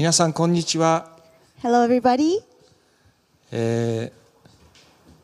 [0.00, 1.10] 皆さんこんにちは、
[1.62, 2.38] Hello, everybody.
[3.52, 4.50] えー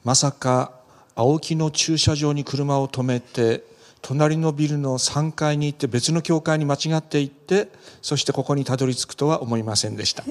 [0.04, 0.70] まさか
[1.14, 3.64] 青木の駐車場に車を止めて
[4.02, 7.68] 隣のビルの3階に行って別の教会に間違って行って
[8.02, 10.24] そしてここにたどり着くとは思いませんでした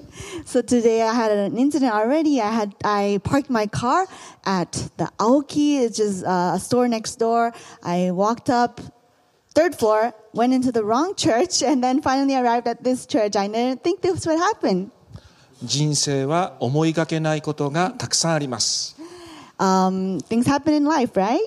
[0.46, 2.40] So today I had an incident already.
[2.40, 4.06] I had I parked my car
[4.46, 7.52] at the Aoki, which is uh, a store next door.
[7.82, 8.80] I walked up
[9.56, 13.36] third floor, went into the wrong church, and then finally arrived at this church.
[13.36, 14.92] I didn't think this would happen.
[15.64, 18.96] 人生は思いがけないことがたくさんあります、
[19.58, 21.40] Um, things happen in life, right?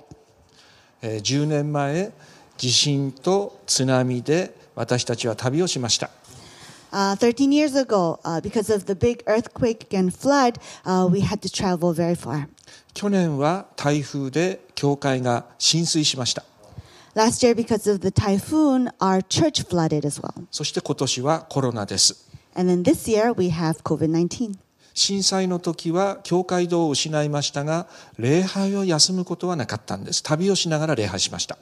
[1.02, 2.10] えー10年前
[2.56, 6.10] 地震と津波で私たちは旅をしました
[6.90, 11.42] Uh, 13 years ago, uh, because of the big earthquake and flood, uh, we had
[11.42, 12.48] to travel very far.
[12.94, 16.44] 去年は台風で教会が浸水しました
[17.18, 20.32] Last year, because of the typhoon, our church flooded as well.
[20.52, 24.56] そして今年はコロナです And then this year, we have COVID 19.
[24.94, 27.88] 震災の時は教会堂を失いましたが
[28.18, 31.58] 礼拝を休むことはなかったんです旅をしながら礼拝しました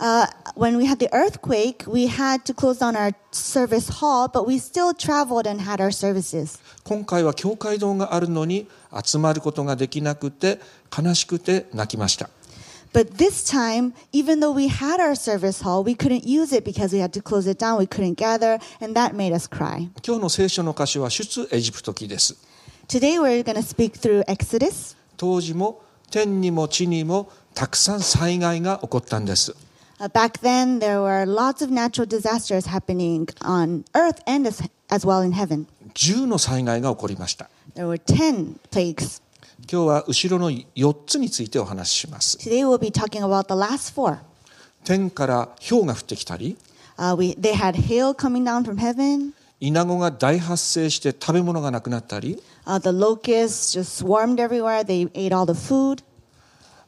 [0.00, 4.46] Uh, when we had the earthquake, we had to close down our service hall, but
[4.46, 6.58] we still traveled and had our services.
[6.82, 8.66] 今回は教会堂があるのに
[9.04, 10.58] 集まることができなくて
[10.90, 12.30] 悲しくて泣きました
[12.93, 16.93] But this time, even though we had our service hall, we couldn't use it because
[16.93, 17.77] we had to close it down.
[17.77, 19.89] We couldn't gather, and that made us cry.
[20.05, 22.35] 今日の聖書の箇所は出エジプト記です
[22.87, 24.95] Today, we're going to speak through Exodus.
[25.17, 29.55] 当時も天にも地にもたくさん災害が起こったんです
[29.97, 35.05] Uh, back then, there were lots of natural disasters happening on earth and as, as
[35.07, 35.67] well in heaven.
[35.93, 39.21] 10の災害が起こりました There were 10 plagues.
[39.70, 44.18] 今日は後ろの4つについてお話しします Today, we'll be talking about the last four.
[44.84, 46.56] 天から氷が降ってきたり
[46.98, 49.32] Uh, we, they had hail coming down from heaven.
[49.60, 54.84] イナゴが大発生して食べ物がなくなったり Uh, the locusts just swarmed everywhere.
[54.84, 56.02] They ate all the food.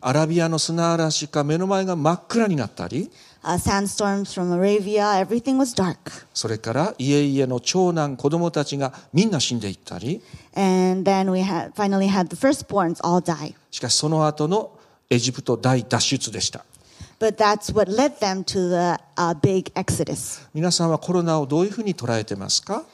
[0.04, 3.10] アラビアの砂嵐か目の前が真っ暗になったり
[3.44, 5.18] Uh, sandstorms from Arabia.
[5.20, 5.96] Everything was dark.
[6.32, 10.22] それから家々の長男子供たちがみんな死んでいったり
[10.54, 13.54] And then we had, finally had the firstborns all die.
[13.72, 14.78] しかしその後の
[15.10, 16.64] エジプト大脱出でした
[17.19, 20.46] But that's what led them to the uh, big exodus.
[20.54, 22.84] 皆さんはコロナをどういうふうに捉えてますか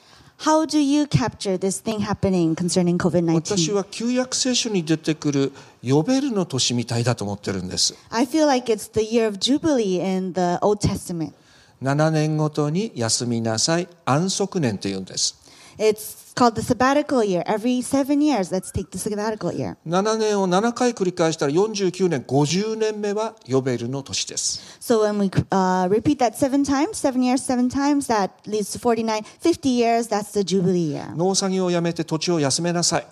[0.41, 3.73] How do you capture this thing happening concerning COVID 私 19?
[3.73, 5.51] は旧約聖書に出てくる
[5.83, 11.33] ヨベルの年みたいだと思ってるんです I feel like it's the year of Jubilee in the Old Testament.
[11.81, 15.35] 7年ごとに休みなさい安息年というんです
[15.77, 17.43] It's called the sabbatical year.
[17.45, 19.75] Every seven years, let's take the sabbatical year.
[19.85, 28.71] 7年を7回繰り返したら49年50年目はヨベルの年です So when we uh, repeat that seven times, seven years, seven times, that leads
[28.71, 31.13] to 49, 50 years, that's the Jubilee year.
[31.17, 33.05] 農作業をやめて土地を休めなさい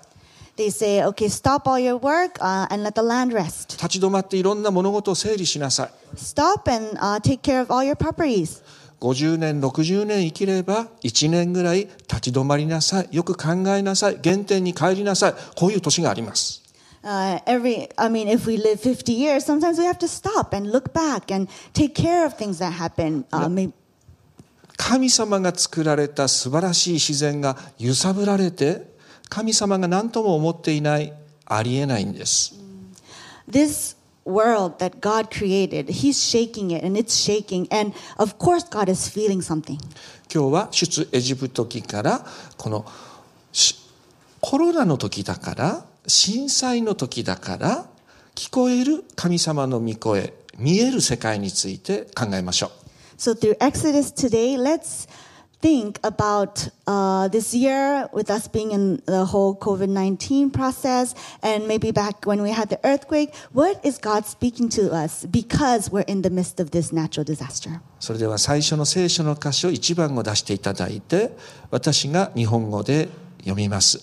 [0.56, 3.78] They say, okay, stop all your work uh, and let the land rest.
[3.78, 8.64] 立ち止まっていろんな物事を整理しなさい Stop and uh, take care of all your properties.
[9.00, 16.64] 50年60年生きれば1年ぐらい立ち止まりなさいよく考えなさい原点に帰りなさいこういう年があります
[17.04, 20.72] Uh, every, I mean, if we live 50 years, sometimes we have to stop and
[20.74, 23.24] look back and take care of things that happen.
[23.32, 23.72] Uh, maybe,
[24.78, 28.96] 神様が作られた素晴らしい自然が揺さぶられて
[29.28, 31.12] 神様が何とも思っていない
[31.46, 32.54] ありえないんです
[33.50, 33.97] this
[34.28, 37.68] world that God created, He's shaking it and it's shaking.
[37.72, 39.80] And of course, God is feeling something.
[40.30, 42.26] 今日は出エジプト記から
[42.58, 42.86] この
[43.54, 43.76] し
[44.42, 47.86] コロナの時だから震災の時だから
[48.36, 52.72] 聞こえる神様の御声見える世界について考えましょう
[53.18, 55.08] So through Exodus today, let's
[55.62, 61.68] think about uh, this year with us being in the whole COVID 19 process and
[61.68, 63.34] maybe back when we had the earthquake.
[63.54, 67.82] What is God speaking to us because we're in the midst of this natural disaster?
[68.00, 71.32] それでは最初の聖書の箇所1番を出していただいて
[71.72, 74.00] 私が日本語で読みます、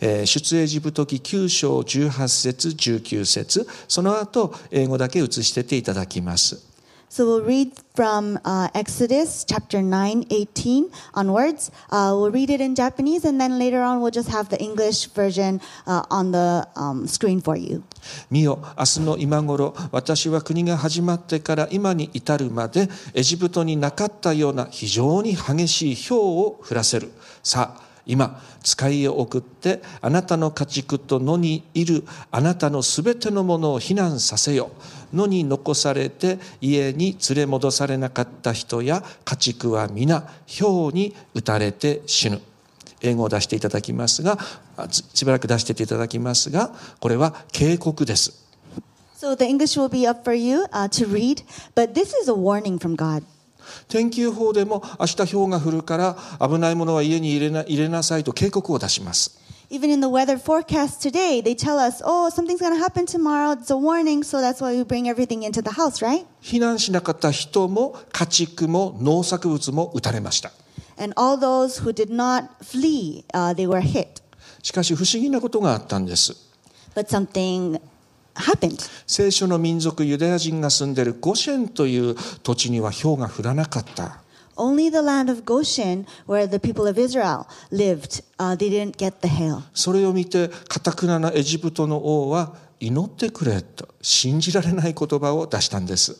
[0.00, 6.75] えー出エジプト記9章18節19節その後英語だけ移してていただきます
[7.08, 11.70] So we'll read from uh, Exodus chapter 9, 18 onwards.
[11.90, 15.06] Uh, we'll read it in Japanese, and then later on we'll just have the English
[15.14, 17.84] version uh, on the um, screen for you.
[18.30, 27.10] 見よ明日の今頃私は国が始まってから今に至るまでエジプトになかったような非常に激しい氷を降らせる
[27.42, 34.70] さあ今使いを送ってあなたの家畜と野にいるあなたのすべてのものを避難させよ
[35.12, 42.40] 野に残されて家に連れ戻されなかった人や家畜は皆氷に打たれて死ぬ。
[43.02, 44.38] 英語を出していただきますが
[44.90, 48.46] ししばらく出していただきますがこれは警告です。
[49.16, 51.42] So the English will be up for you uh, to read,
[51.74, 53.22] but this is a warning from God.
[53.88, 63.04] 天気予報でも明日氷が降るから危ないものは家に入れな入れなさいと警告を出します Even in the weather forecast today, they tell us, oh, something's going to happen
[63.04, 63.50] tomorrow.
[63.50, 66.24] It's a warning, so that's why we bring everything into the house, right?
[66.40, 70.52] 避難しなかった人も家畜も農作物も撃たれました
[70.98, 74.22] And all those who did not flee, uh, they were hit.
[74.62, 76.36] しかし不思議なことがあったんです
[76.94, 77.80] But something
[78.36, 78.88] happened.
[79.06, 84.20] 聖書の民族ユダヤ人が住んでいるゴシェンという土地には氷が降らなかった
[84.56, 89.20] Only the land of Goshen, where the people of Israel lived, uh, they didn't get
[89.20, 89.62] the hail.
[89.74, 96.16] それを見てかたくななエジプトの王は祈ってくれと信じられない言葉を出したんです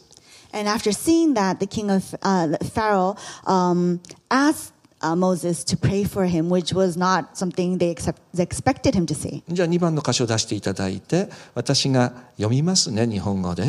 [0.52, 3.16] And after seeing that, the king of uh, Pharaoh
[3.46, 4.72] um, asked
[5.06, 9.06] uh, Moses to pray for him, which was not something they, accept, they expected him
[9.06, 9.42] to say.
[9.48, 13.62] じゃあ2番の箇所を出していただいて私が読みますね日本語で、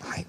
[0.00, 0.26] はい、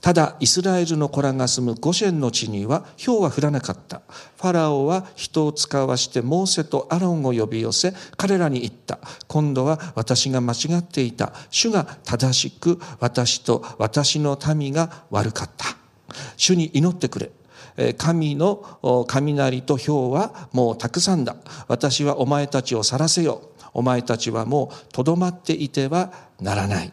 [0.00, 4.02] ただイスラエルの子らが住むゴシェンの地には氷は降らなかった。
[4.36, 8.98] ファラオは人を使わしてモーセとアロンを呼び寄せ彼らに言った。
[9.28, 11.32] 今度は私が間違っていた。
[11.50, 15.76] 主が正しく私と私の民が悪かった。
[16.36, 17.30] 主に祈ってくれ。
[17.96, 21.36] 神の雷と氷はもうたくさんだ。
[21.68, 26.92] 私はお前たちを去らせよお前たちはもうとどまっていてはならない。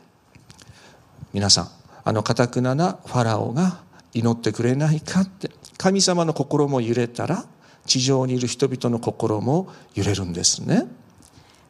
[1.34, 1.70] 皆さん
[2.04, 3.82] あの堅くななファラオが
[4.14, 5.52] 祈ってくれないかって。
[5.78, 7.46] 神様の心も揺れたら
[7.86, 10.86] 地上にいる人々の心も揺れるんですね。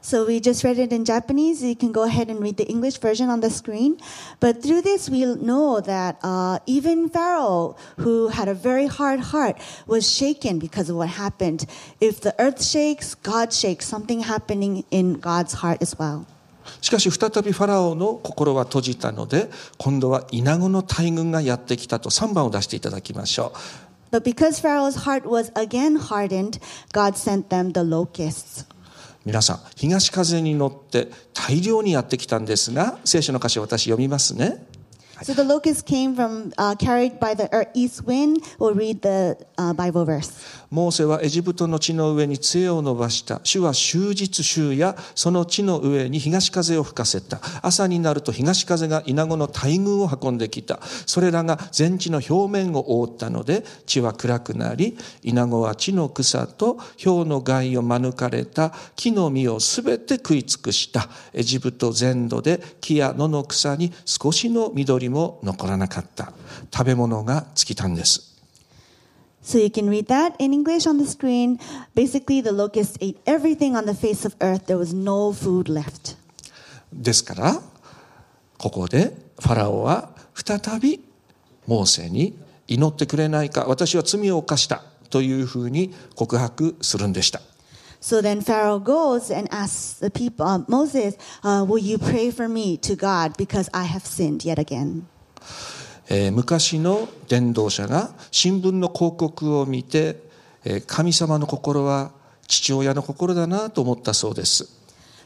[0.04, 1.62] So we just read it in Japanese.
[1.62, 4.00] You can go ahead and read the English version on the screen.
[4.40, 9.58] But through this, we know that uh, even Pharaoh, who had a very hard heart,
[9.86, 11.66] was shaken because of what happened.
[12.00, 13.86] If the earth shakes, God shakes.
[13.86, 16.26] Something happening in God's heart as well.
[16.80, 26.60] しかし再びファラオの心は閉じたので今度はイナゴの大群がやってきたと3番を出していただきましょう But because Pharaoh's heart was again hardened,
[26.92, 28.65] God sent them the locusts.
[29.27, 34.65] 皆さん東風に乗って大量にやってきたんですが聖書の歌詞を私読みますね
[35.21, 38.37] So the locusts came from, uh, carried by the east wind.
[38.59, 40.31] We'll read the uh, Bible verse.
[40.69, 43.39] モーセはエジプトの地の上に杖を伸ばした。
[43.43, 47.39] 主は終日週やその地の上に東風を吹かせた。
[47.61, 50.79] 朝になると東風がイナゴの大群を運んできた。
[51.05, 58.73] それらが全地の表面を覆ったので地は暗くなりイナゴは地の草と氷の害を免れた。
[58.95, 61.07] 木の実をすべて食い尽くした。
[61.33, 66.33] エジプト全土で木や野の草に少しの緑も残らなかった。
[66.73, 68.26] 食べ物が尽きたんです。
[69.46, 71.58] So you can read that in English on the screen.
[71.94, 74.66] Basically, the locusts ate everything on the face of earth.
[74.66, 76.16] There was no food left.
[76.92, 77.62] ですから
[78.58, 81.02] ここでファラオは再び
[81.66, 82.38] モーセに
[82.68, 87.40] 祈ってくれないか私は罪を犯したというふうに告白するんでした
[88.00, 92.48] So then Pharaoh goes and asks the people, uh, Moses, uh, will you pray for
[92.48, 95.06] me to God because I have sinned yet again?
[96.09, 100.21] えー昔の伝道者が新聞の広告を見て、
[100.63, 102.11] えー神様の心は
[102.47, 104.73] 父親の心だなと思ったそうです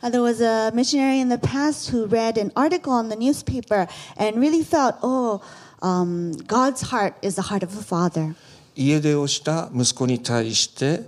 [0.03, 3.87] Uh, there was a missionary in the past who read an article on the newspaper
[4.17, 5.39] and really felt, oh,
[5.83, 8.33] um, God's heart is the heart of a father.
[8.75, 11.07] 家出をした息子に対して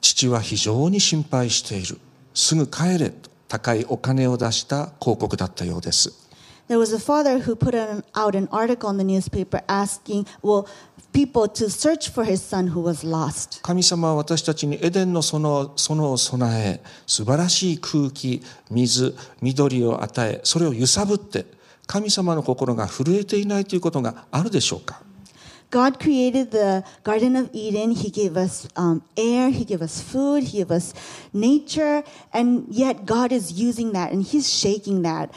[0.00, 1.98] 父は非常に心配している
[2.34, 6.19] すぐ帰れと高いお金を出した広告だったようです
[6.69, 10.67] There was a father who put an, out an article in the newspaper asking, well,
[11.13, 13.61] people to search for his son who was lost.
[13.61, 21.45] 神様は私たちにエデンの園園を備え素晴らしい空気水緑を与えそれを揺さぶって
[21.87, 25.01] 神様の心が震えていないということがあるでしょうか
[25.71, 27.91] God created the Garden of Eden.
[27.91, 30.93] He gave us um, air, He gave us food, He gave us
[31.33, 35.31] nature, and yet God is using that and He's shaking that.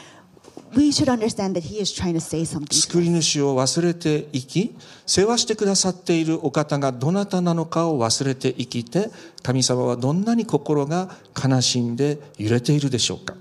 [0.76, 2.74] We should understand that He is trying to say something.
[2.74, 4.76] 作り主を忘れて生き
[5.06, 9.10] 世話してくださっているお方がどなたなのかを忘れて生きて
[9.42, 13.34] 神様はどんなに心が悲しんで揺れているでしょうか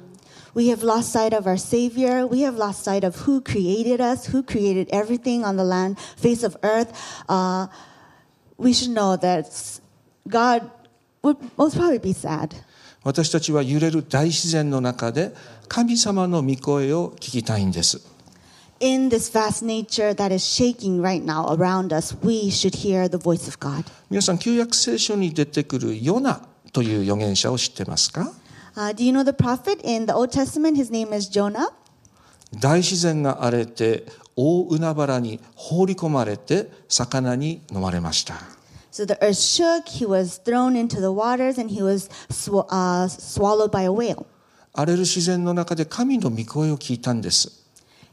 [0.55, 2.27] We have lost sight of our Savior.
[2.27, 6.43] We have lost sight of who created us, who created everything on the land, face
[6.43, 6.93] of earth.
[7.27, 7.67] Uh,
[8.59, 9.49] we should know that
[10.27, 10.69] God
[11.23, 12.53] would most probably be sad.
[13.03, 15.33] 私たちは揺れる大自然の中で
[15.67, 18.13] 神様の御声を聞きたいんです
[18.83, 23.17] in this vast nature that is shaking right now around us, we should hear the
[23.17, 23.86] voice of God.
[24.10, 28.33] 皆さん旧約聖書に出てくるヨナという預言者を知ってますか
[28.75, 30.75] Uh, do you know the prophet in the Old Testament?
[30.75, 31.72] His name is Jonah.
[32.60, 34.03] 大自然が荒れて
[34.36, 38.36] 大海原に放り込まれて魚に飲まれました
[38.93, 43.07] So the earth shook, he was thrown into the waters, and he was sw- uh,
[43.07, 44.27] swallowed by a whale.
[44.71, 47.65] 荒れる自然の中で神の御声を聞いたんです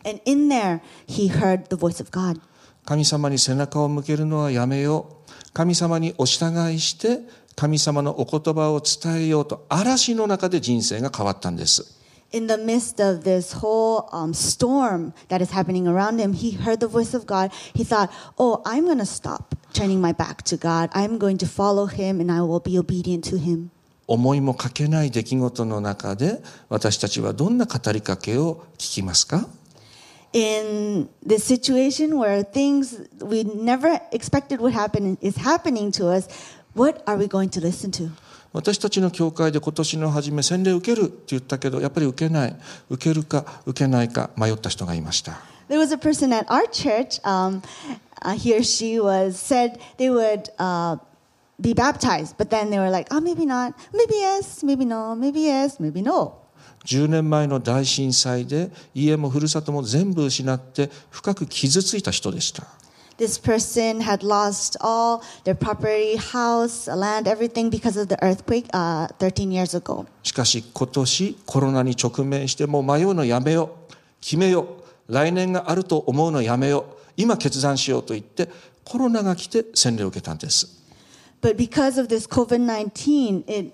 [0.07, 2.41] And in there, he heard the voice of God.
[2.87, 7.21] 神様に背中を向けるのはやめよう神様にお従いして
[7.57, 12.00] 神様のお言葉を伝えようと嵐の中で人生が変わったんです
[12.32, 16.80] In the midst of this whole um, storm that is happening around him, he heard
[16.80, 17.52] the voice of God.
[17.74, 20.90] He thought, Oh, I'm going to stop turning my back to God.
[20.94, 23.72] I'm going to follow him and I will be obedient to him.
[24.08, 29.48] 思いもかけない出来事の中で私たちはどんな語りかけを聞きますか
[30.34, 36.28] In this situation where things we never expected would happen is happening to us,
[36.76, 38.12] what are we going to listen to?
[38.53, 42.57] 私たちの教会で今年の初め洗礼を受けるって言ったけどやっぱり受けない
[42.89, 45.39] 受けるか受けないか迷った人がいました
[45.69, 47.21] There was a person at our church.
[47.23, 47.63] Um,
[48.23, 50.97] uh, he or she was said they would uh,
[51.61, 53.75] be baptized, but then they were like, "Oh, maybe not.
[53.95, 54.65] Maybe yes.
[54.65, 55.15] Maybe no.
[55.15, 55.79] Maybe yes.
[55.79, 56.41] Maybe no."
[56.87, 62.65] 10年前の大震災で家もふるさとも全部失って深く傷ついた人でした
[63.21, 69.09] This person had lost all their property, house, land, everything because of the earthquake uh,
[69.19, 70.07] 13 years ago.
[70.23, 74.63] しかし今年コロナに直面してもう迷うのやめよう決めよ
[75.09, 78.49] う来年があると思うのやめよう今決断しようと言って
[78.85, 80.81] コロナが来て洗礼を受けたんです
[81.43, 83.73] But because of this COVID 19, it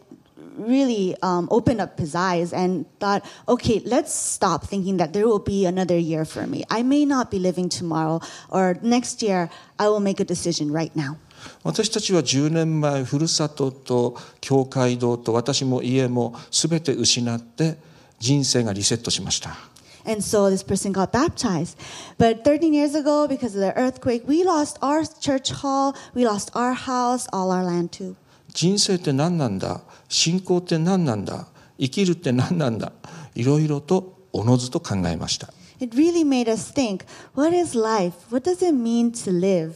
[0.57, 5.39] really um, opened up his eyes and thought, okay, let's stop thinking that there will
[5.39, 6.63] be another year for me.
[6.69, 9.49] I may not be living tomorrow or next year.
[9.79, 11.17] I will make a decision right now.
[11.63, 17.77] 私たちは10年前ふるさとと教会堂と私も家も全て失って
[18.19, 19.57] 人生がリセットしました
[20.05, 21.77] And so this person got baptized.
[22.17, 26.49] But 13 years ago, because of the earthquake, we lost our church hall, we lost
[26.55, 28.15] our house, all our land too.
[28.56, 29.82] 人生って何なんだ？
[30.08, 31.46] 信仰って何なんだ？
[31.78, 32.90] 生きるって何なんだ？
[33.34, 38.14] いろいろとおのずと考えました It really made us think what is life?
[38.30, 39.74] What does it mean to live?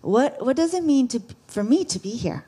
[0.00, 2.42] What, what does it mean to, for me to be here?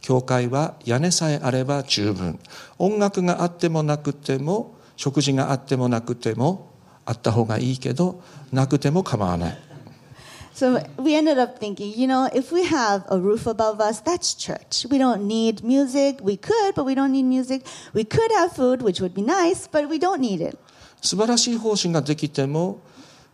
[0.00, 2.38] 教会は屋根さえあれば十分
[2.78, 6.70] 音楽があってもなくても食事があってもなくても
[7.04, 9.58] あった方がいいけどなくても構わない
[10.55, 14.33] So we ended up thinking, you know, if we have a roof above us, that's
[14.35, 14.85] church.
[14.89, 16.19] We don't need music.
[16.21, 17.65] We could, but we don't need music.
[17.93, 20.57] We could have food, which would be nice, but we don't need it.
[21.01, 22.79] 素晴らしい方針ができても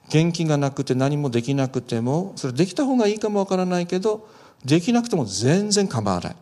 [0.09, 4.29] 元気がなくて何もできなくてもそれできた方がいいかもわからないけど
[4.63, 6.35] できなくても全然構わない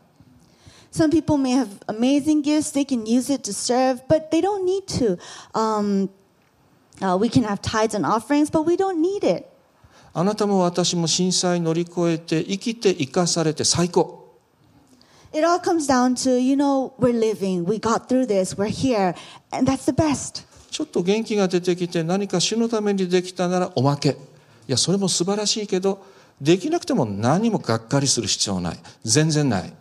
[0.92, 4.64] Some people may have amazing gifts, they can use it to serve, but they don't
[4.64, 5.18] need to.
[5.54, 6.10] Um,
[7.02, 9.46] uh, we can have tithes and offerings, but we don't need it.
[10.13, 14.37] あなたも私も震災乗り越えて生きて生かされて最高。
[15.33, 19.15] It all comes down to, you know, we're living, we got through this, we're here,
[19.53, 20.45] and that's the best.
[20.71, 24.11] ちょっと元気が出てきて何か主のためにできたならおまけ。
[24.11, 24.15] い
[24.67, 26.05] やそれも素晴らしいけど
[26.41, 28.79] できなくても何もがっかりする必要ない。
[29.05, 29.73] 全然ない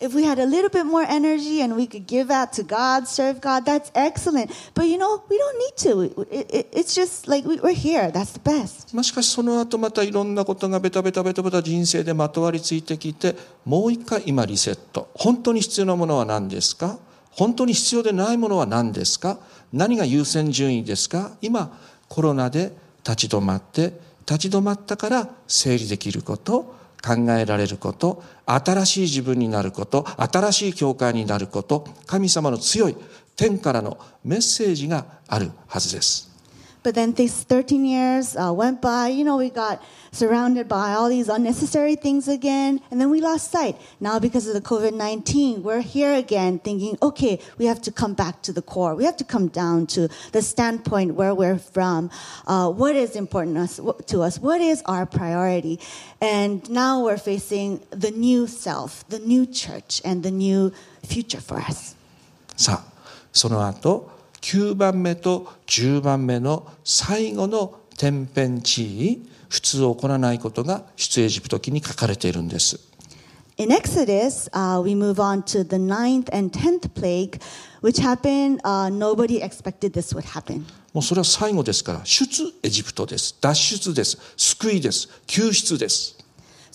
[0.00, 3.08] If we had a little bit more energy and we could give out to God,
[3.08, 4.52] serve God, that's excellent.
[4.74, 6.24] But you know, we don't need to.
[6.30, 8.12] It, it, it's just like we, we're here.
[8.12, 8.94] That's the best.
[8.94, 16.98] まあしかしその後またいろんなことがベタベタベタベタ人生でまとわりついてきてもう一回今リセット本当に必要なものは何ですか
[17.32, 19.38] 本当に必要でないものは何ですか
[19.72, 21.76] 何が優先順位ですか今
[22.08, 22.72] コロナで
[23.04, 23.92] 立ち止まって
[24.28, 32.96] 立ち止まったから整理できること考えられること新しい自分になること新しい教会になること神様の強い
[33.36, 36.27] 天からのメッセージがあるはずです。
[36.83, 39.07] But then these 13 years uh, went by.
[39.07, 43.51] You know, we got surrounded by all these unnecessary things again, and then we lost
[43.51, 43.77] sight.
[44.01, 48.13] Now, because of the COVID 19, we're here again thinking, okay, we have to come
[48.13, 48.95] back to the core.
[48.95, 52.11] We have to come down to the standpoint where we're from.
[52.45, 54.39] Uh, what is important to us, to us?
[54.39, 55.79] What is our priority?
[56.19, 61.59] And now we're facing the new self, the new church, and the new future for
[61.59, 61.95] us.
[62.55, 62.93] さあ
[63.31, 72.88] その後 9番目と10番目の最後の天変地異普通を行わないことが出エジプト記に書かれているんです
[73.60, 77.42] In Exodus, uh, we move on to the ninth and tenth plague,
[77.80, 78.60] which happened.
[78.62, 80.64] Uh, nobody expected this would happen.
[80.92, 86.17] もうそれは最後ですから出エジプトです脱出です救いです救出です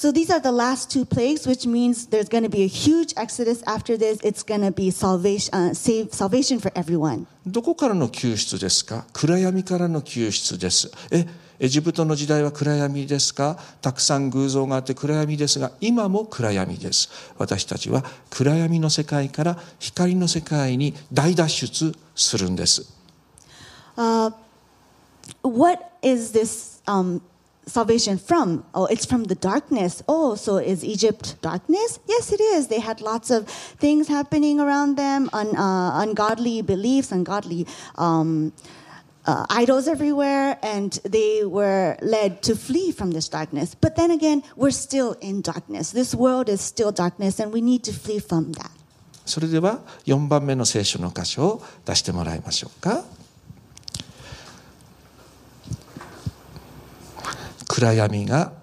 [0.04, 3.14] So these are the last two plagues, which means there's going to be a huge
[3.16, 4.20] exodus after this.
[4.22, 7.26] It's going to be salvation, uh, save, salvation for everyone.
[7.48, 11.26] どこからの救出ですか暗闇からの救出ですえ
[11.58, 22.92] エジプトの時代は暗闇ですかたくさん偶像があって暗闇ですが今も暗闇です私たちは暗闇の世界から光の世界に大脱出するんです
[23.96, 24.32] Uh,
[25.44, 27.22] what is this um,
[27.67, 28.65] salvation from?
[28.75, 30.03] Oh, it's from the darkness.
[30.09, 32.01] Oh, so is Egypt darkness?
[32.07, 32.69] Yes, it is.
[32.69, 38.53] They had lots of things happening around them, un, uh, ungodly beliefs, ungodly um,
[39.27, 43.75] uh, idols everywhere, and they were led to flee from this darkness.
[43.75, 45.93] But then again, we're still in darkness.
[45.93, 48.71] This world is still darkness, and we need to flee from that.
[49.27, 53.05] それでは4番目の聖書の箇所を出してもらいましょうか
[57.76, 58.54] 暗闇が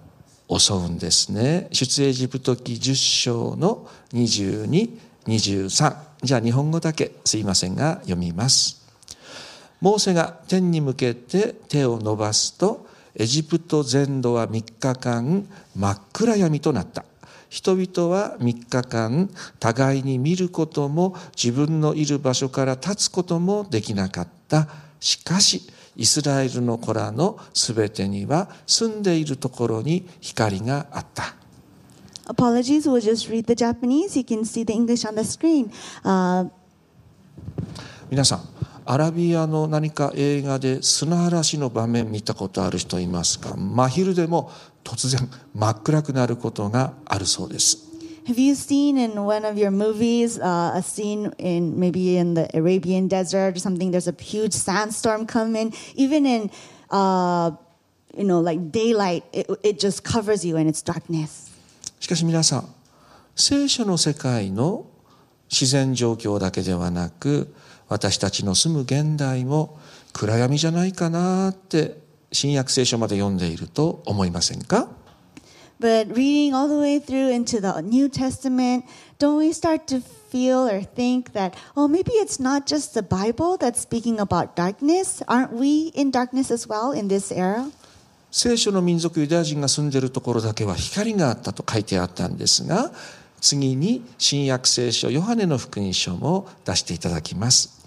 [0.47, 1.67] 襲うんですね。
[1.73, 8.81] 出エジプト記10章の2223じゃあ日本語だけすいませんが読みます。
[9.81, 17.03] モーセが天に向けて手を伸ばすとエジプト全土は3日間真っ暗闇となった。
[17.49, 24.69] 人々は3日間互いに見ることも自分のいる場所から立つこともできなかった。
[25.01, 25.63] しかし
[25.95, 31.35] イスラエルの子らのすべてには住んでいるところに光があった
[32.27, 34.15] Apologies, we'll just read the Japanese.
[34.17, 35.69] You can see the English on the screen.
[36.03, 36.49] Uh,
[38.09, 38.41] 皆さん
[38.85, 43.55] アラビアの何か映画で砂嵐の場面見たことある人いますか？
[43.55, 44.51] 真昼でも
[44.83, 47.77] 突然真っ暗くなることがあるそうです
[48.27, 52.47] Have you seen in one of your movies uh, a scene in maybe in the
[52.53, 53.89] Arabian desert or something?
[53.89, 55.73] There's a huge sandstorm coming.
[55.95, 56.51] Even in,
[56.91, 57.51] uh,
[58.15, 61.49] you know, like daylight, it, it just covers you and it's darkness.
[61.99, 62.75] しかし皆さん
[63.35, 64.85] 聖書の世界の
[65.49, 67.53] 自然状況だけではなく
[67.87, 69.79] 私たちの住む現代も
[70.13, 71.99] 暗闇じゃないかなって
[72.31, 74.89] 新約聖書まで読んでいると思いませんか
[75.81, 78.85] But reading all the way through into the New Testament,
[79.17, 83.57] don't we start to feel or think that, oh, maybe it's not just the Bible
[83.57, 85.23] that's speaking about darkness?
[85.27, 87.71] Aren't we in darkness as well in this era?
[88.29, 92.91] 聖書の民族ユダヤ人が住んでいるところだけは光があったと書いてあったんですが
[93.41, 97.80] 次に新約聖書ヨハネの福音書も出していただきます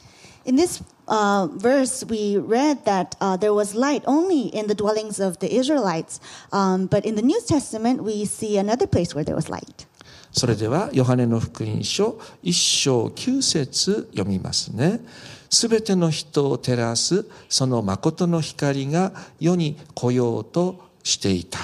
[0.45, 5.19] In this uh, verse, we read that uh, there was light only in the dwellings
[5.19, 6.21] of the Israelites.
[6.53, 9.87] Um, but in the New Testament, we see another place where there was light.
[10.33, 15.01] それではヨハネの福音書一章九節読みますね。
[15.49, 21.61] すべての人を照らすその誠の光が世に来ようとしていた。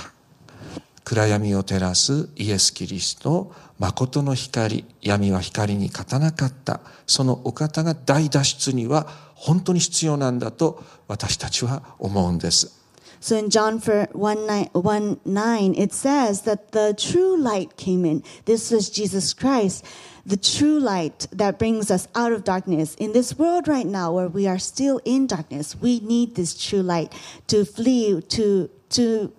[1.03, 6.83] 暗闇を照らすイエス・キリスト、誠の光、闇は光に勝たなかった。
[7.07, 12.79] そのお方が大脱出には本当に必要なんだと私たちは思うんです。
[13.23, 18.23] So in John 1 9, it says that the true light came in.
[18.45, 19.87] This was Jesus Christ,
[20.27, 22.95] the true light that brings us out of darkness.
[22.97, 26.83] In this world right now where we are still in darkness, we need this true
[26.83, 27.15] light
[27.49, 29.33] to flee, to, to,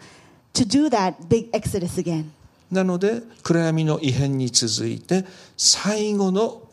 [0.54, 2.34] to do that big exodus again.
[2.72, 5.26] なので暗闇の異変に続いて
[5.58, 6.64] 最後の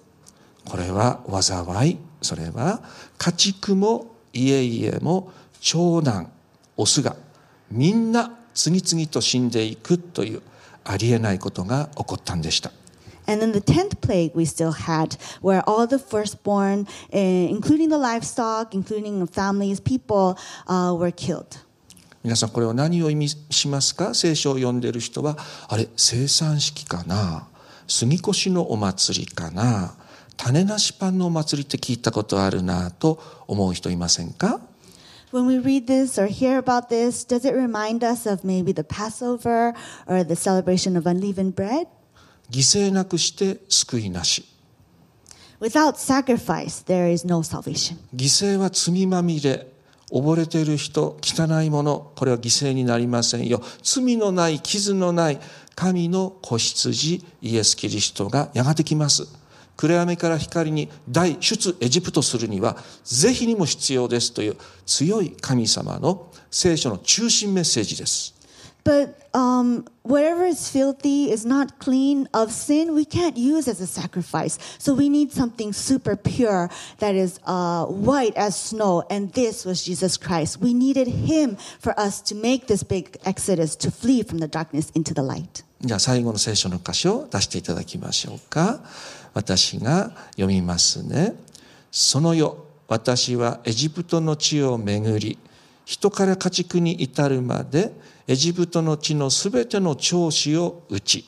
[0.65, 2.81] これは災いそれは
[3.19, 6.31] 家畜も家々も長男
[6.77, 7.17] オスが
[7.71, 10.43] みんな次々と死んでいくという
[10.85, 12.73] ありえないことが起こったんでした
[13.27, 18.73] And then the tenth plague we still had, where all the firstborn, including the livestock,
[18.73, 21.59] including families, people, uh, were killed.
[22.25, 25.37] 皆さんこれは何を意味しますか聖書を読んでいる人は
[25.69, 27.47] あれ生産式かな
[27.87, 29.95] 杉越のお祭りかな
[30.37, 34.61] 種なしパンのお祭りって聞いたことあるなと思う人いませんか
[35.31, 38.83] When we read this or hear about this, does it remind us of maybe the
[38.83, 39.75] Passover
[40.07, 41.87] or the celebration of unleavened bread?
[42.51, 44.45] 犠牲なくして救いなし
[45.61, 47.97] Without sacrifice, there is no salvation.
[48.15, 49.67] 犠牲は罪まみれ
[50.11, 53.63] 溺れている人汚いものこれは犠牲になりませんよ。
[53.83, 55.41] 罪のない傷のない
[55.75, 59.29] 神の子羊イエス・キリストがやがて来ます。
[59.77, 68.38] 暗闇から光に大出エジプトするには是非にも必要ですという強い神様の聖書の中心メッセージです。
[68.88, 72.94] But um, whatever is filthy is not clean of sin.
[72.94, 74.60] We can't use as a sacrifice.
[74.78, 79.04] So we need something super pure that is uh, white as snow.
[79.10, 80.60] And this was Jesus Christ.
[80.60, 84.92] We needed Him for us to make this big exodus to flee from the darkness
[84.92, 85.64] into the light.
[85.82, 88.80] じゃあ最後の聖書の箇所を出していただきましょうか。
[89.34, 91.36] 私が読みますね。
[91.92, 92.56] その夜、
[92.88, 95.38] 私はエジプトの地を巡り、
[95.89, 97.95] 人から家畜に至るまで、
[98.27, 101.25] エジプトの地のすべての長子を打ち、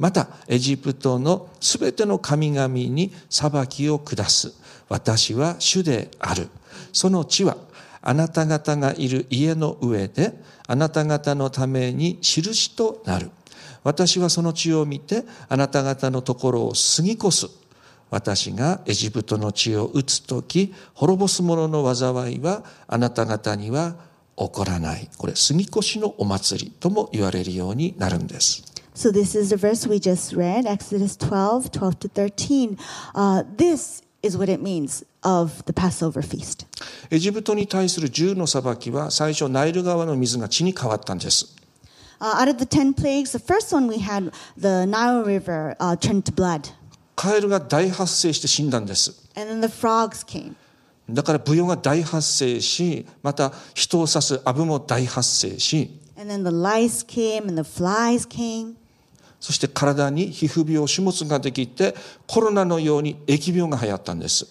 [0.00, 4.52] またエジプトのすべての神々に裁きを下す。
[4.88, 6.48] 私は主である。
[6.92, 7.56] その地は
[8.02, 10.34] あなた方がいる家の上で、
[10.66, 13.30] あなた方のために印となる。
[13.84, 17.46] 私はその地を見て、あなた方のところを過ぎ越す。
[18.10, 23.94] 私がエジプトの地を打つとき、滅ぼす者の災いはあなた方には
[24.36, 25.08] 起こらない。
[25.16, 28.64] これ、過ぎ越しのお祭りとも言われるようになるんです。
[28.94, 32.76] So this is the verse we just read, Exodus 12, 12 to 13.
[33.14, 36.66] Uh, this is what it means of the Passover feast.
[37.10, 41.56] エジプトに対する10の裁きは最初ナイル川の水が血に変わったんです。
[42.20, 46.24] Uh, out of the 10 plagues, the first one we had, the Nile River uh, turned
[46.24, 46.68] to blood.
[47.20, 49.28] カエルが大発生して死んだんです。
[51.10, 56.00] だからブヨが大発生し、また人を刺すアブも大発生し、
[59.38, 61.94] そして体に皮膚病、種物ができて、
[62.26, 64.46] コロナのように疫病が流行ったんです。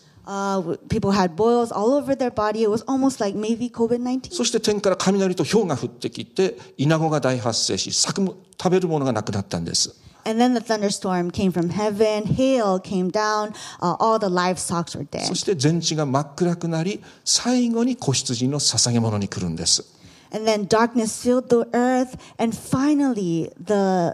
[4.36, 8.36] そして天から雷と氷が降ってきて、イナゴが大発生し、食
[8.70, 10.08] べるものがなくなったんです。
[10.26, 15.32] And then the thunderstorm came from heaven, hail came down, uh, all the livestock were そ
[15.32, 15.36] dead.
[15.36, 19.86] して全地が真っ暗くなり、最後に子羊の捧げ物に来るんです。
[20.32, 24.14] And then darkness filled the earth, and finally the,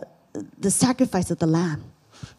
[0.59, 1.79] the sacrifice of the lamb.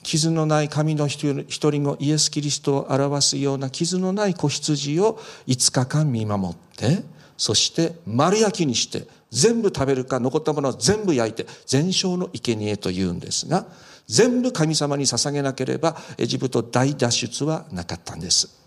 [0.02, 7.02] 傷のない神の一人一人子イエス・キリストを表すような傷のない子羊を5日間見守って
[7.37, 13.66] そして丸焼きにして全部食べるか残ったものを全部焼いて全焼の生贄というんですが
[14.06, 18.66] 全部神様に捧げなければエジプト大脱出はなかったんです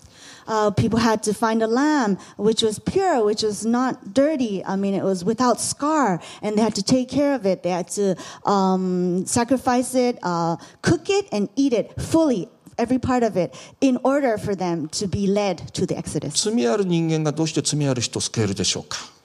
[0.50, 4.66] Uh, people had to find a lamb which was pure, which was not dirty.
[4.66, 7.62] I mean, it was without scar, and they had to take care of it.
[7.62, 8.16] They had to
[8.50, 14.00] um, sacrifice it, uh, cook it, and eat it fully, every part of it, in
[14.04, 16.34] order for them to be led to the Exodus.
[16.34, 19.19] 罪ある人間がどうして罪ある人を救えるでしょうか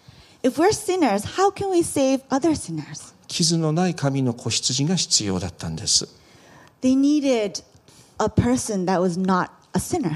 [0.45, 3.15] If we're sinners, how can we save other sinners?
[3.29, 6.07] 傷のない神の子羊が必要だったんです
[6.83, 7.65] They needed
[8.19, 10.13] a person that was not a sinner.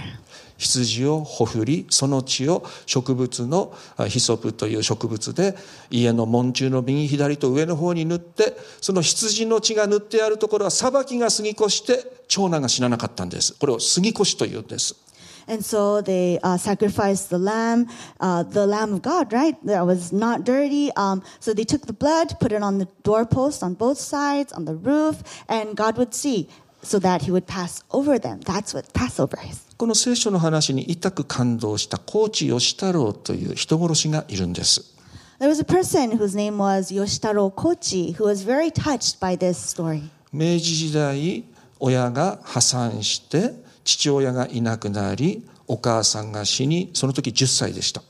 [0.58, 5.56] 羊をほふりその血を植物のあヒソプという植物で
[5.90, 15.07] 家の門中の右左と上の方に塗ってその羊の血が塗ってあるところは裁きが過ぎ越して長男が死ななかったんですこれを過ぎ越しというんです
[15.47, 17.87] And so they uh, sacrificed the lamb,
[18.19, 19.55] uh, the lamb of God, right?
[19.65, 20.91] That was not dirty.
[20.95, 24.65] Um, so they took the blood, put it on the doorpost on both sides, on
[24.65, 26.49] the roof, and God would see
[26.81, 28.41] so that he would pass over them.
[28.41, 29.63] That's what Passover is.
[29.77, 34.93] この聖書の話に痛く感動した高知義太郎という人殺しがいるんです
[35.39, 39.57] There was a person whose name was Yoshitaro Kochi who was very touched by this
[39.57, 40.03] story.
[40.31, 41.43] 明治時代
[41.79, 43.51] 親が破産して
[43.88, 48.02] 父親がいなくなりお母さんが死にその時10歳でした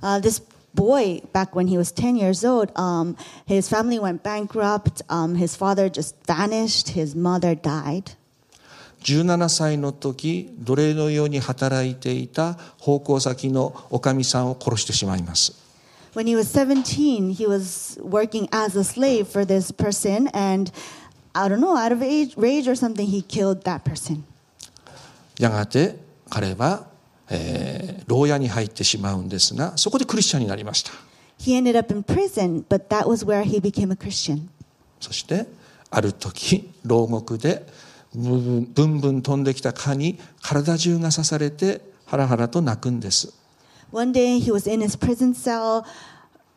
[0.00, 0.40] Uh, this
[0.76, 3.16] boy, back when he was 10 years old, um,
[3.46, 5.02] his family went bankrupt.
[5.08, 6.90] Um, his father just vanished.
[6.90, 8.12] His mother died.
[9.02, 15.52] 17歳の時奴隷のように働いていた奉公先のおかみさんを殺してしまいます
[16.14, 20.70] When he was 17, he was working as a slave for this person, and
[21.34, 24.24] I don't know, out of age, rage or something, he killed that person.
[25.38, 25.96] やがて
[26.30, 26.86] 彼は、
[27.30, 30.92] えー牢屋に入ってしまうんですがそこでクリスチャンになりました
[31.38, 34.48] He ended up in prison, but that was where he became a Christian.
[34.98, 35.46] そして
[35.90, 37.64] ある時牢獄で
[38.14, 43.32] ブンブンブン飛んできた蚊に体中が刺されてハラハラと泣くんです
[43.92, 45.84] One day, he was in his prison cell.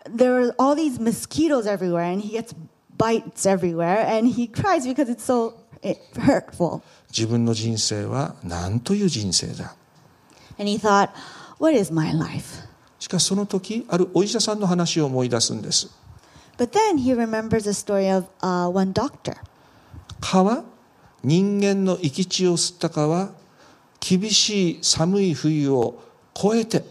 [0.06, 2.54] There were all these mosquitoes everywhere, and he gets
[2.98, 5.61] bites everywhere, and he cries because it's so eh.
[5.84, 9.76] 自分の人生は何という人生だ
[10.60, 11.10] ？And he thought,
[11.60, 12.68] what is my life?
[13.00, 15.90] しかしその時あるお医者さんの話を思い出すんです
[16.58, 19.36] But then he remembers the story of uh, one doctor.
[20.20, 20.64] 蚊は
[21.24, 23.32] 人間の生き血を吸った蚊は
[24.00, 26.02] 厳しい寒い冬を
[26.36, 26.84] 越えて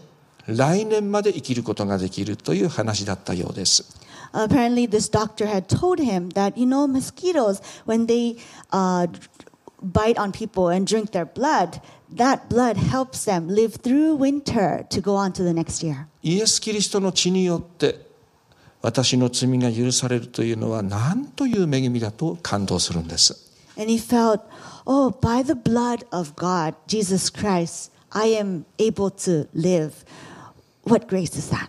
[0.47, 4.00] 来年まで生きることができるという話だったようです
[4.32, 8.36] Apparently, this doctor had told him that, you know, mosquitoes, when they
[8.72, 9.06] uh,
[9.82, 15.00] bite on people and drink their blood, that blood helps them live through winter to
[15.00, 16.08] go on to the next year.
[16.22, 18.06] イエス・キリストの血によって
[18.82, 23.46] 私の罪が許されるというのは何という恵みだと感動するんです
[23.78, 24.40] And he felt,
[24.86, 30.04] oh, by the blood of God, Jesus Christ, I am able to live.
[30.84, 31.68] What grace is that?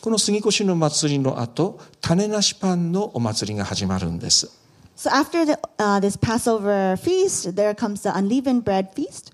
[0.00, 4.50] この杉越の祭りの後種なしパンのお祭りが始まるんです
[4.96, 9.32] So after the, uh, this Passover feast, there comes the unleavened bread feast.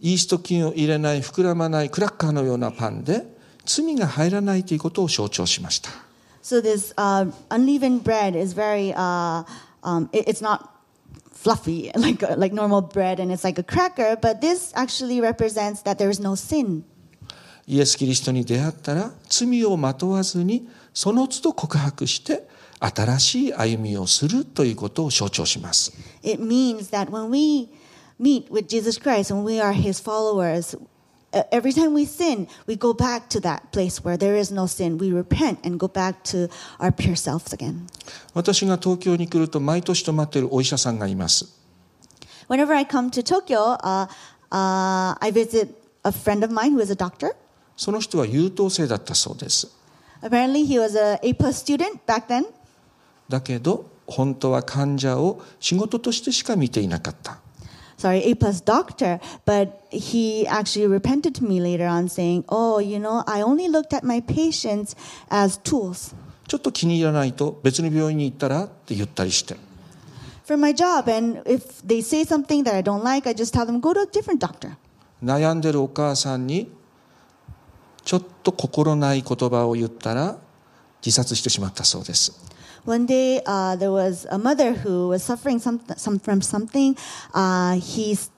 [0.00, 3.24] イースト菌を入れない膨らまないクラッカーのようなパンで
[3.64, 5.90] 罪が入らないということを象徴しました
[6.42, 9.44] So this uh, unleavened bread is very, uh,
[9.82, 10.68] um, it- it's not
[11.32, 15.98] fluffy like, like normal bread and it's like a cracker, but this actually represents that
[15.98, 16.84] there is no sin.
[17.68, 22.48] イエス・キリストに出会ったら罪をまとわずにその都度告白して
[22.80, 27.68] 新しい歩みをするということを象徴します It means that when we
[28.18, 30.76] meet with Jesus Christ, when we are his followers,
[31.32, 34.66] uh, every time we sin, we go back to that place where there is no
[34.66, 34.96] sin.
[34.96, 36.48] We repent and go back to
[36.80, 37.86] our pure selves again.
[38.32, 41.54] 私が東京に来ると毎年泊まっているお医者さんがいます
[42.48, 44.08] Whenever I come to Tokyo, uh,
[44.50, 47.36] uh, I visit a friend of mine who is a doctor.
[47.78, 49.68] その人は優等生だったそうです
[50.20, 52.44] Apparently, he was a A plus student back then.
[53.28, 57.38] だけど本当は患者を仕事としてしか見ていなかった
[57.98, 59.20] Sorry, A plus doctor.
[59.44, 63.92] But he actually repented to me later on, saying, "Oh, you know, I only looked
[63.92, 64.96] at my patients
[65.28, 66.14] as tools
[66.46, 69.56] ちょっと気に入らないと別の病院に行ったらって言ったりして
[70.46, 71.12] for my job.
[71.12, 74.00] And if they say something that I don't like, I just tell them go to
[74.00, 74.76] a different doctor."
[75.22, 76.70] 悩んでるお母さんに
[78.08, 80.38] ちょっと心ない言葉を言ったら
[81.04, 82.32] 自殺してしまったそうです
[82.86, 86.96] One day, uh, there was a mother who was suffering some, some, from something.
[87.34, 88.30] Uh, he's,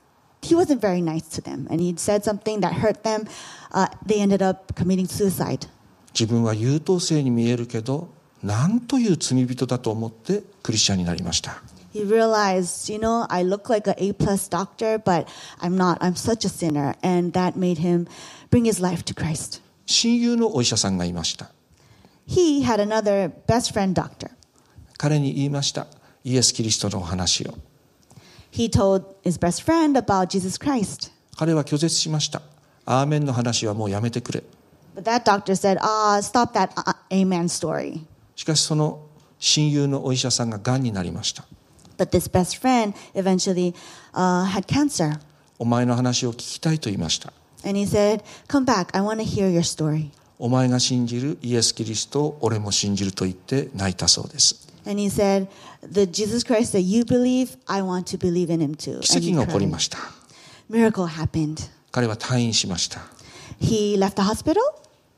[0.42, 3.28] he wasn't very nice to them, and he said something that hurt them.
[3.70, 5.68] Uh, they ended up committing suicide.
[6.14, 8.08] 自分は優等生に見えるけど
[8.42, 11.62] なんという罪人だと思ってクリスチャンになりました
[11.93, 15.29] He realized, you know, I look like an A plus doctor, but
[15.61, 15.97] I'm not.
[16.01, 18.07] I'm such a sinner, and that made him
[18.49, 19.61] bring his life to Christ.
[19.85, 21.51] 親友のお医者さんがいました
[22.27, 24.31] He had another best friend doctor.
[24.97, 25.87] 彼に言いました
[26.23, 27.53] イエス・キリストのお話を
[28.51, 31.11] He told his best friend about Jesus Christ.
[31.37, 32.41] 彼は拒絶しました
[32.85, 34.43] アーメンの話はもうやめてくれ
[34.95, 38.01] But that doctor said, ah, stop that uh, amen story.
[38.35, 39.05] しかしその
[39.39, 41.45] 親友のお医者さんががんになりました
[42.00, 43.74] But this best friend eventually
[44.14, 45.18] uh, had cancer.
[45.58, 47.30] お前の話を聞きたいと言いました
[47.62, 50.08] And he said, Come back, I want to hear your story.
[50.38, 55.48] お前が信じるイエス・キリストを俺も信じると言って泣いたそうです And he said,
[55.82, 59.00] The Jesus Christ that you believe, I want to believe in him too.
[59.00, 59.98] 奇跡が起こり.ました
[60.70, 61.68] Miracle happened.
[61.92, 63.00] 彼は退院しました
[63.60, 64.54] He left the hospital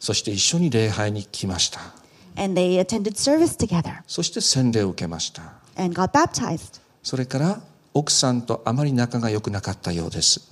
[0.01, 1.79] そして一緒に礼拝に来ました
[2.37, 5.43] and they attended service together そして洗礼を受けました
[5.77, 6.81] and got baptized.
[7.03, 7.61] それから
[7.95, 10.49] 奥さんとあまり仲が良くなかったようです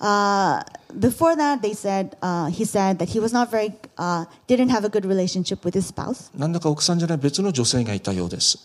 [0.00, 0.62] Uh,
[0.98, 4.84] before that, they said uh, he said that he was not very uh, didn't have
[4.84, 6.30] a good relationship with his spouse.
[6.36, 8.58] なんだか奥さんじゃない別の女性がいたようです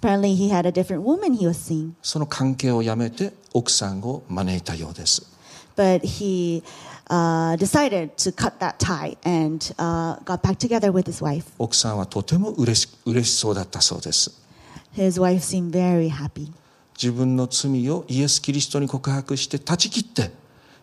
[0.00, 5.22] Apparently, he had a different woman he was seeing, その関係をやめて奥さんを招いたようです
[5.76, 6.62] but he
[7.08, 11.44] uh, decided to cut that tie and uh, got back together with his wife.
[11.58, 14.32] 奥さんはとても嬉し嬉しそうだったそうです
[14.96, 16.52] His wife seemed very happy.
[17.00, 20.30] 自分の罪をイエス・キリストに告白して断ち切って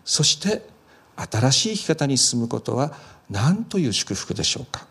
[0.04, 0.68] そして
[1.16, 2.94] 新しい生き方に進むことは
[3.30, 4.88] 何という祝福でしょうか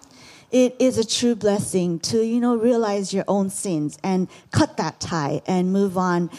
[0.53, 5.01] It is a true blessing to you know realize your own sins and cut that
[5.01, 6.31] tie and move on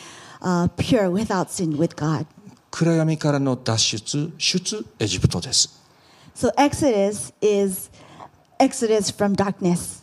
[0.41, 2.25] uh, pure without sin with God.
[2.71, 5.77] 暗闇からの脱出出エジプトです
[6.33, 7.89] So Exodus is
[8.59, 10.01] Exodus from darkness.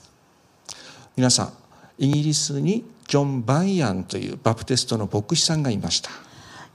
[1.17, 1.64] 皆さん
[1.99, 6.11] イギリスにジョン・バイアンというバプテストの牧師さんがいました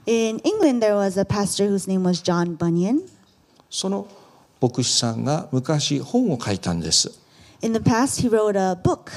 [0.06, 3.02] In England, there was a pastor whose name was John Bunyan.
[3.68, 4.08] その
[4.60, 7.10] 牧師さんが昔本を書いたんです、
[7.62, 9.10] In the past, he wrote a book.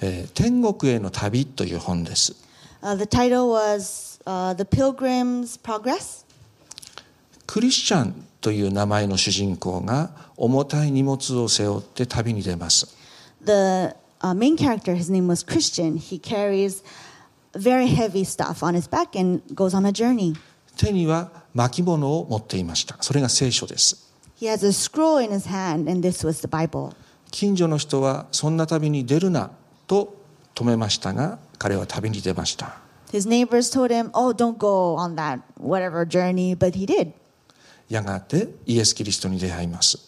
[0.00, 2.34] えー天国への旅という本です
[2.80, 6.24] Uh, the title was uh, The Pilgrim's Progress.
[7.46, 12.94] クリスチャンという名前の主人公が重たい荷物を背負って旅に出ます
[13.44, 15.96] The uh, main character, his name was Christian.
[15.96, 16.82] He carries
[17.54, 20.34] very heavy stuff on his back and goes on a journey.
[20.76, 24.06] 手には巻物を持っていましたそれが聖書です
[24.40, 26.94] He has a scroll in his hand, and this was the Bible.
[27.32, 29.50] 近所の人はそんな旅に出るな
[29.88, 30.16] と
[30.54, 32.78] 止めましたが彼は旅に出ました
[33.10, 37.12] His neighbors told him, Oh, don't go on that whatever journey, but he did.
[37.88, 39.98] やがてイエス・キリストに出会います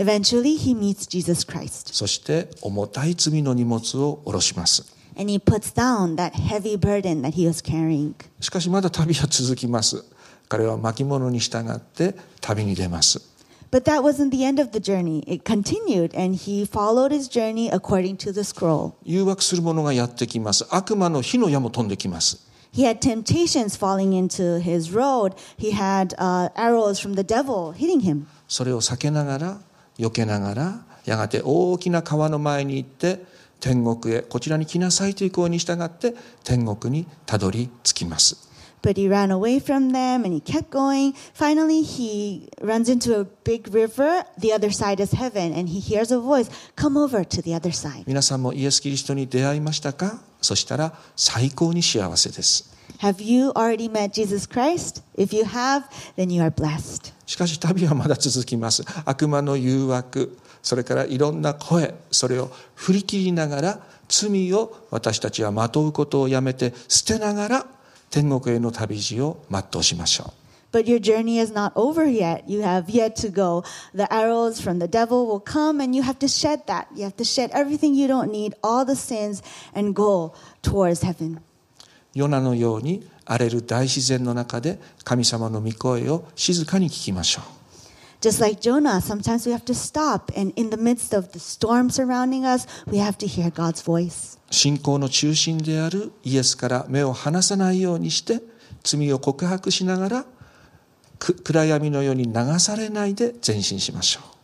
[0.00, 7.46] Eventually, he meets Jesus Christ, そして重たい罪の荷物を下ろします and he puts down that heavy burden that he
[7.46, 8.14] was carrying.
[8.40, 10.02] しかしまだ旅は続きます
[10.48, 13.20] 彼は巻物に従って旅に出ます
[13.70, 15.22] But that wasn't the end of the journey.
[15.28, 18.94] It continued, and he followed his journey according to the scroll.
[19.04, 25.34] 誘惑する者がやってきます悪魔の火の矢も飛んできます He had temptations falling into his road.
[25.58, 28.26] He had uh, arrows from the devil hitting him.
[28.48, 29.60] それを避けながら
[30.00, 33.24] 避けながらやがて大きな川の前に行って
[33.60, 38.48] 天国へこちらに来なさいという声に従って天国にたどり着きます
[38.82, 41.12] But he ran away from them and he kept going.
[41.34, 44.24] Finally, he runs into a big river.
[44.38, 47.72] The other side is heaven, and he hears a voice Come over to the other
[47.72, 48.04] side.
[48.06, 55.02] 皆さんもイエス・キリストに出会いましたかそしたら最高に幸せです Have you already met Jesus Christ?
[55.14, 55.84] If you have,
[56.16, 57.12] then you are blessed.
[57.30, 67.66] しかし旅はまだ続きます悪魔の誘惑それからいろんな声それを振り切りながら罪を私たちはまとうことをやめて捨てながら
[68.10, 70.24] 天国への旅路を全うしましょ
[70.72, 72.42] う But your journey is not over yet.
[72.48, 73.64] You have yet to go.
[73.94, 76.86] The arrows from the devil will come, and you have to shed that.
[76.94, 79.42] You have to shed everything you don't need, all the sins,
[79.74, 81.40] and go towards heaven.
[82.14, 87.44] ヨナのように荒れる大自然の中で神様の御声を静かに聞きましょう
[88.20, 91.88] Just like Jonah, sometimes we have to stop, and in the midst of the storm
[91.88, 94.38] surrounding us, we have to hear God's voice.
[94.50, 98.42] 信仰の中心であるイエスから目を離さないようにして
[98.82, 100.26] 罪を告白しながら
[101.18, 104.40] く暗闇のように流されないで前進しましょう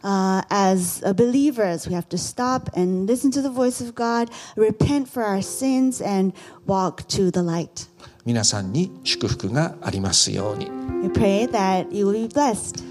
[0.00, 4.30] Uh, as uh, believers, we have to stop and listen to the voice of God,
[4.56, 6.32] repent for our sins, and
[6.66, 7.88] walk to the light.
[8.28, 10.66] 皆さんに祝福がありますように
[11.02, 12.84] We pray that you will be blessed.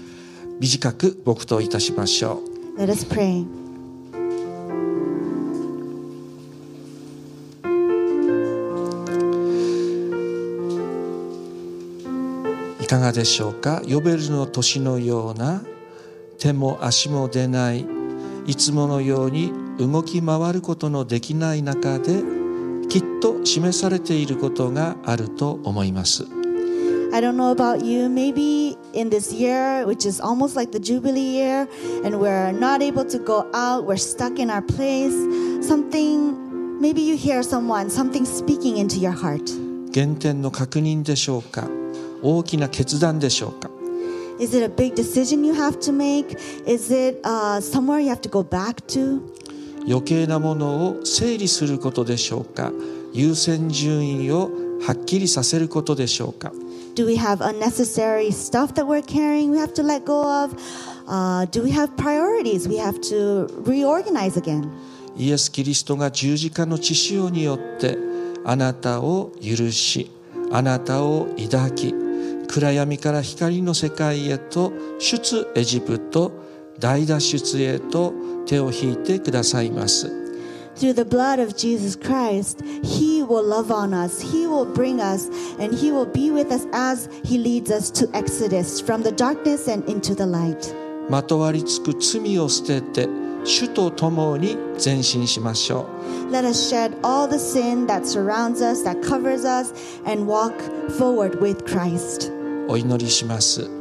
[0.58, 2.42] 短く黙祷いたしましょ
[2.76, 3.46] う Let us pray.
[12.80, 13.82] いかがでしょうか？
[13.86, 15.62] ヨベルの年のような
[16.38, 17.86] 手も足も出ない
[18.46, 22.22] いつものように動き回ることのできない中で
[22.88, 26.26] きっと示されていることがあると思います
[27.10, 31.38] I don't know about you, maybe in this year, which is almost like the Jubilee
[31.38, 31.66] year,
[32.04, 35.14] and we're not able to go out, we're stuck in our place,
[35.66, 39.50] something, maybe you hear someone, something speaking into your heart.
[39.94, 41.66] 原点の確認でしょうか
[42.22, 43.70] 大きな決断でしょうか
[44.38, 46.38] Is it a big decision you have to make?
[46.66, 49.20] Is it uh, somewhere you have to go back to?
[49.88, 52.70] 余計なものを整理することでしょうか
[53.14, 54.50] 優先順位を
[54.86, 56.52] はっきりさせることでしょうか
[56.94, 60.52] Do we have unnecessary stuff that we're carrying we have to let go of?
[61.06, 64.68] Uh, do we have priorities we have to reorganize again?
[65.16, 67.96] イエス・キリストが十字架の血潮によって
[68.44, 70.10] あなたを許し
[70.52, 71.94] あなたを抱き
[72.48, 76.32] 暗闇から光の世界へと出エジプト
[76.78, 78.12] 大脱出へと
[78.46, 80.12] 手を引いてくださいます
[80.76, 85.28] Through the blood of Jesus Christ, He will love on us, He will bring us,
[85.58, 89.66] and He will be with us as He leads us to Exodus from the darkness
[89.66, 90.72] and into the light.
[91.10, 93.08] まとわりつく罪を捨てて
[93.44, 95.88] 主と共に前進しましょ
[96.28, 99.72] う Let us shed all the sin that surrounds us, that covers us,
[100.06, 100.54] and walk
[100.96, 102.32] forward with Christ.
[102.68, 103.77] お祈りします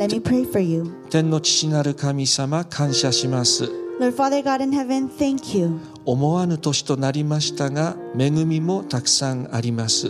[0.00, 0.92] Let me pray for you.
[1.10, 3.64] 天の父なる神様感謝します
[3.98, 5.78] Lord Father God in heaven, thank you.
[6.04, 10.08] 思わぬ年となりましたが恵みもたくさんあります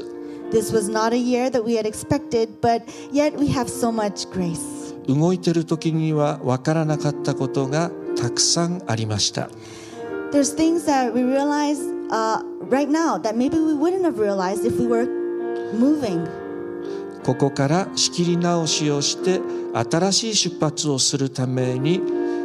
[0.51, 4.29] This was not a year that we had expected, but yet we have so much
[4.33, 4.95] grace.
[5.07, 9.49] 動いてる時には分からなかったことがたくさんありました
[10.33, 11.79] There's things that we realize
[12.11, 15.07] uh, right now that maybe we wouldn't have realized if we were
[15.79, 16.27] moving.
[17.24, 19.40] ここから仕切り直しをして
[19.74, 22.02] 新しい出発をするために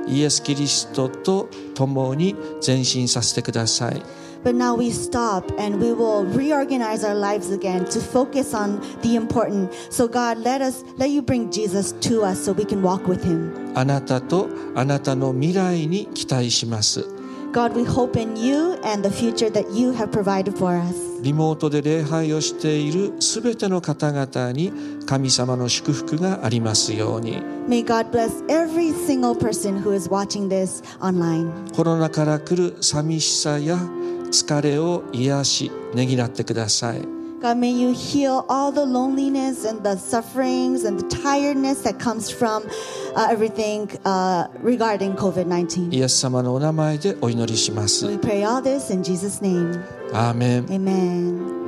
[0.06, 4.02] イエス・キリストと共に前進させてください
[4.44, 9.16] But now we stop and we will reorganize our lives again to focus on the
[9.16, 9.72] important.
[9.90, 13.24] So God, let us let you bring Jesus to us so we can walk with
[13.24, 13.52] him.
[13.74, 17.04] あなたとあなたの未来に期待します
[17.52, 21.05] God, we hope in you and the future that you have provided for us.
[21.26, 24.72] リモートで礼拝をしているすべての方々に
[25.06, 31.50] 神様の祝福がありますように May God bless every single person who is watching this online.
[31.74, 33.74] コロナから来る寂しさや
[34.30, 42.29] 疲れを癒しねぎらってください God, may you heal all the loneliness and the sufferings and the tiredness that comes
[42.29, 42.63] from
[43.15, 45.89] uh, everything uh, regarding COVID 19.
[45.91, 49.81] イエス様のお名前でお祈りします We pray all this in Jesus' name.
[50.13, 51.64] アーメン Amen.